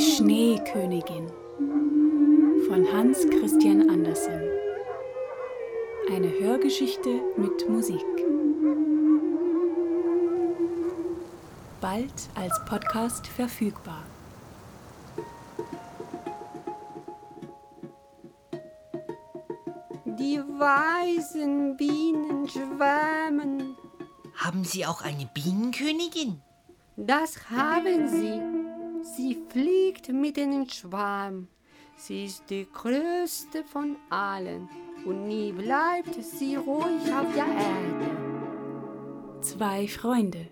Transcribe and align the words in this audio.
Die 0.00 0.12
Schneekönigin 0.16 1.26
von 2.66 2.86
Hans 2.90 3.28
Christian 3.28 3.90
Andersen. 3.90 4.40
Eine 6.10 6.30
Hörgeschichte 6.40 7.20
mit 7.36 7.68
Musik. 7.68 8.06
Bald 11.82 12.14
als 12.34 12.58
Podcast 12.64 13.26
verfügbar. 13.26 14.02
Die 20.06 20.38
weißen 20.38 21.76
Bienen 21.76 22.48
schwärmen. 22.48 23.76
Haben 24.34 24.64
Sie 24.64 24.86
auch 24.86 25.02
eine 25.02 25.28
Bienenkönigin? 25.34 26.40
Das 26.96 27.50
haben 27.50 28.08
Sie. 28.08 28.59
Sie 29.52 29.58
fliegt 29.58 30.08
mit 30.08 30.38
in 30.38 30.50
den 30.52 30.70
Schwarm. 30.70 31.48
Sie 31.96 32.24
ist 32.26 32.44
die 32.50 32.68
größte 32.72 33.64
von 33.64 33.96
allen 34.08 34.68
und 35.04 35.26
nie 35.26 35.52
bleibt 35.52 36.22
sie 36.22 36.56
ruhig 36.56 37.12
auf 37.12 37.32
der 37.34 37.46
Erde. 37.46 38.10
Zwei 39.40 39.88
Freunde. 39.88 40.48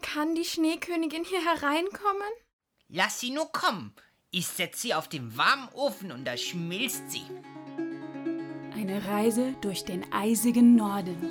Kann 0.00 0.34
die 0.34 0.44
Schneekönigin 0.44 1.24
hier 1.24 1.40
hereinkommen? 1.40 2.32
Lass 2.88 3.20
sie 3.20 3.30
nur 3.30 3.50
kommen. 3.52 3.94
Ich 4.30 4.46
setze 4.46 4.80
sie 4.80 4.94
auf 4.94 5.08
den 5.08 5.36
warmen 5.36 5.68
Ofen 5.74 6.12
und 6.12 6.24
da 6.24 6.36
schmilzt 6.36 7.10
sie. 7.10 7.24
Eine 8.74 9.04
Reise 9.06 9.54
durch 9.60 9.84
den 9.84 10.12
eisigen 10.12 10.74
Norden. 10.74 11.30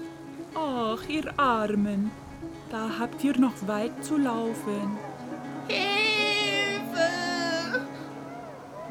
Ach, 0.56 1.08
ihr 1.08 1.40
Armen, 1.40 2.12
da 2.70 2.98
habt 3.00 3.24
ihr 3.24 3.38
noch 3.38 3.68
weit 3.68 4.04
zu 4.04 4.18
laufen. 4.18 4.98
Hilfe! 5.68 6.31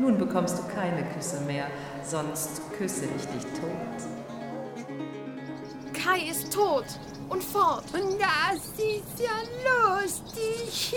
Nun 0.01 0.17
bekommst 0.17 0.57
du 0.59 0.63
keine 0.75 1.05
Küsse 1.13 1.43
mehr, 1.43 1.67
sonst 2.03 2.63
küsse 2.79 3.05
ich 3.05 3.27
dich 3.27 3.43
tot. 3.61 3.99
Kai 5.93 6.31
ist 6.31 6.51
tot 6.51 6.87
und 7.29 7.45
fort. 7.45 7.85
Und 7.93 8.19
das 8.19 8.69
ist 8.79 9.21
ja 9.21 9.43
lustig. 10.01 10.95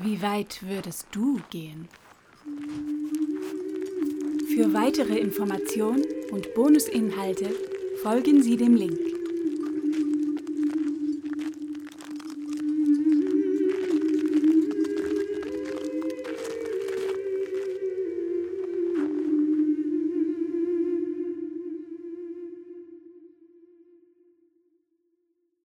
Wie 0.00 0.22
weit 0.22 0.62
würdest 0.66 1.08
du 1.12 1.38
gehen? 1.50 1.90
Für 4.56 4.72
weitere 4.72 5.18
Informationen 5.18 6.02
und 6.30 6.54
Bonusinhalte 6.54 7.50
folgen 8.02 8.42
Sie 8.42 8.56
dem 8.56 8.74
Link. 8.74 9.11